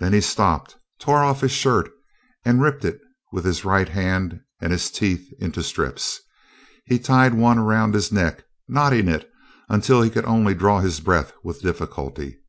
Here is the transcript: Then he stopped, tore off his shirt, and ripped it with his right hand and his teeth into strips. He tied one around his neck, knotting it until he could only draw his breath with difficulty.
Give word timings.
Then 0.00 0.12
he 0.12 0.20
stopped, 0.20 0.76
tore 0.98 1.22
off 1.22 1.40
his 1.40 1.52
shirt, 1.52 1.88
and 2.44 2.60
ripped 2.60 2.84
it 2.84 2.98
with 3.30 3.44
his 3.44 3.64
right 3.64 3.88
hand 3.88 4.40
and 4.60 4.72
his 4.72 4.90
teeth 4.90 5.32
into 5.38 5.62
strips. 5.62 6.20
He 6.84 6.98
tied 6.98 7.32
one 7.34 7.56
around 7.56 7.94
his 7.94 8.10
neck, 8.10 8.42
knotting 8.66 9.06
it 9.06 9.30
until 9.68 10.02
he 10.02 10.10
could 10.10 10.24
only 10.24 10.54
draw 10.54 10.80
his 10.80 10.98
breath 10.98 11.32
with 11.44 11.62
difficulty. 11.62 12.40